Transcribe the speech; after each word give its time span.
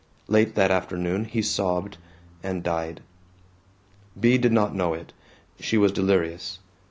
Late 0.27 0.55
that 0.55 0.71
afternoon 0.71 1.25
he 1.25 1.43
sobbed, 1.43 1.99
and 2.41 2.63
died. 2.63 3.01
Bea 4.19 4.39
did 4.39 4.51
not 4.51 4.73
know 4.73 4.95
it. 4.95 5.13
She 5.59 5.77
was 5.77 5.91
delirious. 5.91 6.57